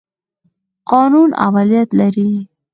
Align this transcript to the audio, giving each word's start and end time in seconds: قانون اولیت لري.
قانون 0.91 1.29
اولیت 1.45 1.89
لري. 1.99 2.31